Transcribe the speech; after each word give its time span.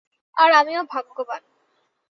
আর 0.37 0.49
আমিও 0.51 0.81
ভাগ্যবান। 0.83 1.41